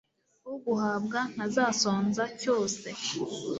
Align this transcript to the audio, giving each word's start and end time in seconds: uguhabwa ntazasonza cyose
uguhabwa 0.53 1.19
ntazasonza 1.33 2.23
cyose 2.41 2.87